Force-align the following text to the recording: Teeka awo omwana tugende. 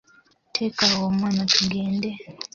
Teeka 0.53 0.83
awo 0.91 1.03
omwana 1.11 1.43
tugende. 1.53 2.09